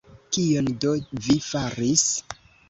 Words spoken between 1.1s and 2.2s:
vi faris?